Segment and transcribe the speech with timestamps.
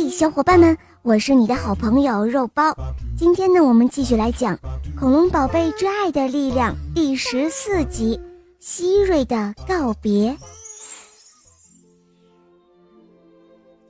[0.00, 2.72] 嘿，小伙伴们，我是你的好朋友肉包。
[3.18, 4.54] 今天呢，我们继续来讲
[4.96, 8.20] 《恐龙宝贝之爱的力量》第十四集：
[8.60, 10.36] 希瑞的告别。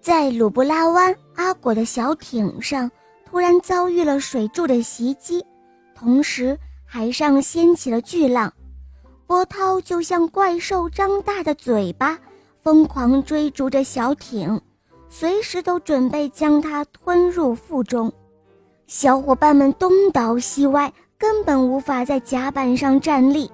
[0.00, 2.90] 在鲁布拉湾，阿果的小艇上
[3.26, 5.44] 突然遭遇了水柱的袭击，
[5.94, 8.50] 同时海上掀起了巨浪，
[9.26, 12.18] 波涛就像怪兽张大的嘴巴，
[12.62, 14.58] 疯狂追逐着小艇。
[15.10, 18.12] 随时都准备将它吞入腹中，
[18.86, 23.50] 小伙伴们东倒西歪，根本无法在甲板上站立。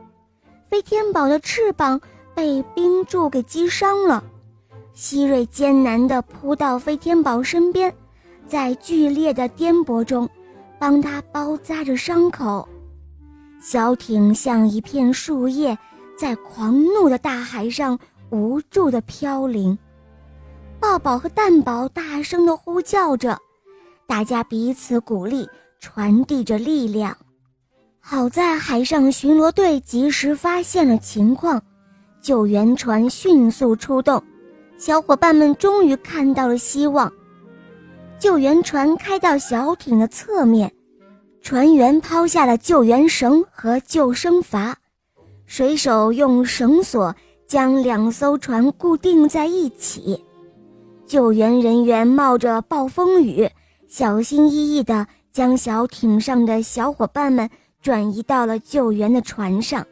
[0.69, 2.01] 飞天宝的翅膀
[2.35, 4.23] 被冰柱给击伤了，
[4.93, 7.95] 希瑞艰难地扑到飞天宝身边，
[8.49, 10.29] 在剧烈的颠簸中，
[10.79, 12.69] 帮他包扎着伤口。
[13.61, 15.79] 小艇像一片树叶，
[16.19, 17.99] 在狂怒的大海上
[18.31, 19.79] 无助地飘零。
[20.85, 23.39] 抱抱和蛋宝大声地呼叫着，
[24.07, 25.49] 大家彼此鼓励，
[25.81, 27.17] 传递着力量。
[28.01, 31.61] 好在海上巡逻队及时发现了情况，
[32.21, 34.23] 救援船迅速出动，
[34.77, 37.11] 小伙伴们终于看到了希望。
[38.19, 40.71] 救援船开到小艇的侧面，
[41.41, 44.75] 船员抛下了救援绳和救生筏，
[45.47, 47.13] 水手用绳索
[47.47, 50.23] 将两艘船固定在一起。
[51.07, 53.49] 救援人员冒着暴风雨，
[53.87, 57.49] 小心翼翼地将小艇上的小伙伴们
[57.83, 59.87] 转移到了救援的船上。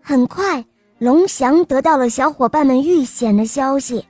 [0.00, 0.64] 很快，
[0.98, 4.04] 龙翔得到了小伙伴们遇险的消息，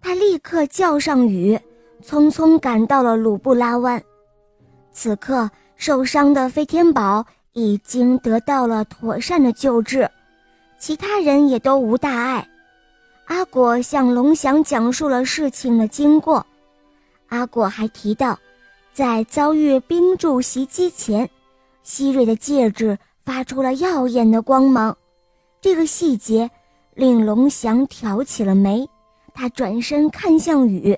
[0.00, 1.58] 他立刻叫上雨，
[2.04, 4.02] 匆匆赶到了鲁布拉湾。
[4.90, 10.10] 此刻，受伤的飞天宝已经得到了妥善的救治，
[10.78, 12.48] 其他人也都无大碍。
[13.26, 16.46] 阿果向龙翔讲述了事情的经过，
[17.28, 18.38] 阿果还提到，
[18.92, 21.28] 在遭遇冰柱袭击前，
[21.82, 24.96] 希瑞的戒指发出了耀眼的光芒。
[25.60, 26.48] 这个细节
[26.94, 28.88] 令龙翔挑起了眉，
[29.34, 30.96] 他转身看向雨，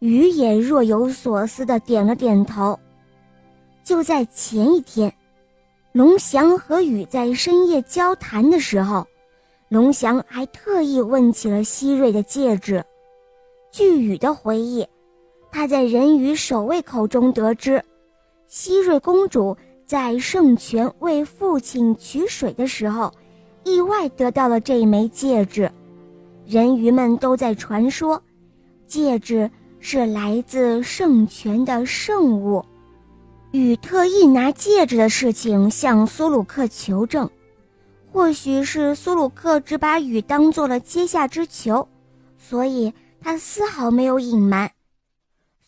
[0.00, 2.78] 雨也若有所思地点了点头。
[3.82, 5.10] 就在前一天，
[5.92, 9.06] 龙翔和雨在深夜交谈的时候。
[9.68, 12.82] 龙翔还特意问起了希瑞的戒指。
[13.70, 14.86] 据雨的回忆，
[15.52, 17.84] 他在人鱼守卫口中得知，
[18.46, 23.12] 希瑞公主在圣泉为父亲取水的时候，
[23.62, 25.70] 意外得到了这枚戒指。
[26.46, 28.22] 人鱼们都在传说，
[28.86, 32.64] 戒指是来自圣泉的圣物。
[33.50, 37.28] 雨特意拿戒指的事情向苏鲁克求证。
[38.10, 41.86] 或许是苏鲁克只把雨当做了阶下之囚，
[42.38, 44.70] 所以他丝毫没有隐瞒。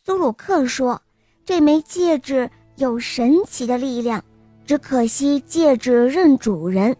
[0.04, 1.00] 苏鲁克说
[1.44, 4.24] ：“这枚戒指有神奇的力量，
[4.64, 6.96] 只可惜戒指认主人，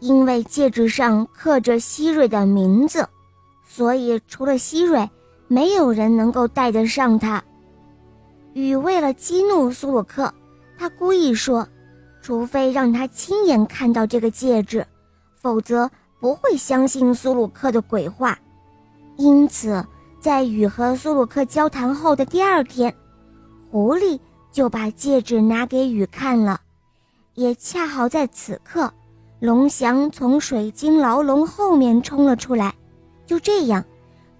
[0.00, 3.08] 因为戒指上刻着希瑞的名字，
[3.66, 5.08] 所以除了希瑞，
[5.46, 7.42] 没有人能够戴得上它。”
[8.52, 10.32] 雨为了激怒苏鲁克，
[10.76, 11.66] 他故意说。
[12.22, 14.86] 除非让他亲眼看到这个戒指，
[15.34, 15.90] 否则
[16.20, 18.38] 不会相信苏鲁克的鬼话。
[19.16, 19.84] 因此，
[20.20, 22.94] 在雨和苏鲁克交谈后的第二天，
[23.70, 24.18] 狐狸
[24.52, 26.60] 就把戒指拿给雨看了。
[27.34, 28.92] 也恰好在此刻，
[29.40, 32.72] 龙翔从水晶牢笼后面冲了出来。
[33.26, 33.84] 就这样，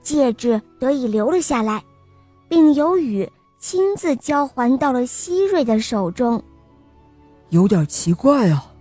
[0.03, 1.82] 戒指得以留了下来，
[2.49, 3.28] 并由雨
[3.59, 6.43] 亲自交还到了希瑞的手中。
[7.53, 8.73] 有点奇怪啊，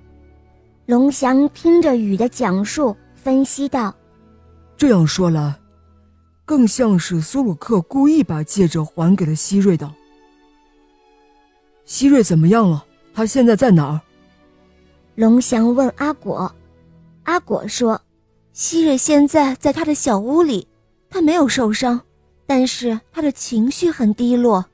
[0.86, 3.94] 龙翔听着雨的讲述，分析道
[4.78, 5.60] ：“这样说来，
[6.46, 9.94] 更像是苏鲁克故意把戒指还给了希瑞的。
[11.84, 12.86] 希瑞怎么样了？
[13.14, 14.00] 他现在在哪儿？”
[15.16, 16.56] 龙翔问阿果。
[17.24, 18.02] 阿果说
[18.54, 20.66] ：“希瑞现在在他的小屋里，
[21.10, 22.00] 他没有受伤，
[22.48, 24.66] 但是他的情绪很低落。”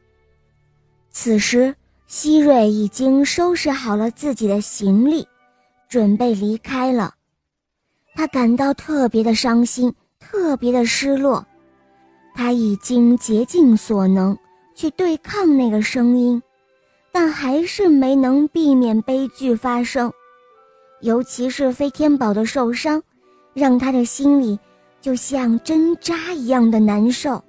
[1.09, 1.73] 此时。
[2.07, 5.27] 希瑞已经收拾好了自己的行李，
[5.89, 7.13] 准备离开了。
[8.15, 11.45] 他感到特别的伤心，特别的失落。
[12.33, 14.37] 他已经竭尽所能
[14.73, 16.41] 去对抗那个声音，
[17.11, 20.09] 但还是没能避免悲剧发生。
[21.01, 23.03] 尤其是飞天宝的受伤，
[23.53, 24.57] 让他的心里
[25.01, 27.43] 就像针扎一样的难受。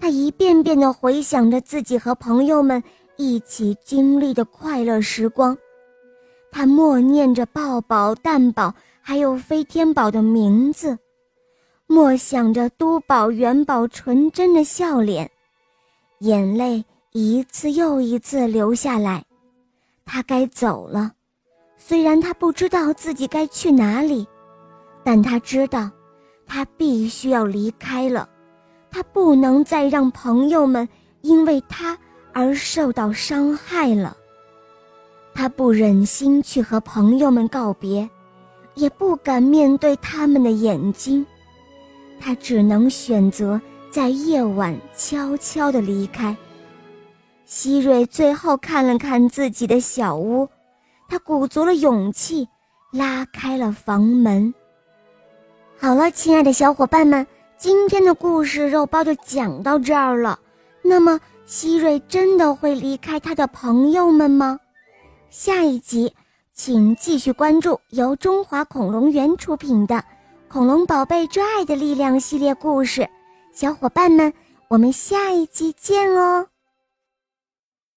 [0.00, 2.82] 他一遍遍地回想着自己和朋友们。
[3.16, 5.56] 一起经历的快乐时光，
[6.50, 10.98] 他默念着抱抱、蛋宝还有飞天宝的名字，
[11.86, 15.30] 默想着都宝、元宝纯真的笑脸，
[16.20, 19.24] 眼泪一次又一次流下来。
[20.04, 21.12] 他该走了，
[21.76, 24.26] 虽然他不知道自己该去哪里，
[25.02, 25.90] 但他知道，
[26.46, 28.28] 他必须要离开了。
[28.90, 30.88] 他不能再让朋友们
[31.22, 31.98] 因为他
[32.36, 34.14] 而受到伤害了。
[35.34, 38.06] 他不忍心去和朋友们告别，
[38.74, 41.24] 也不敢面对他们的眼睛。
[42.20, 43.58] 他只能选择
[43.90, 46.36] 在夜晚悄悄地离开。
[47.46, 50.46] 希瑞最后看了看自己的小屋，
[51.08, 52.46] 他鼓足了勇气，
[52.92, 54.52] 拉开了房门。
[55.78, 60.38] 好了，亲爱的小伙伴们，今天的故事肉包就讲到这儿了。
[60.82, 64.58] 那么，希瑞真的会离开他的朋友们吗？
[65.30, 66.12] 下一集，
[66.52, 69.94] 请继续关注由中华恐龙园出品的
[70.48, 73.08] 《恐龙宝贝之爱的力量》系列故事。
[73.52, 74.32] 小伙伴们，
[74.66, 76.48] 我们下一集见哦！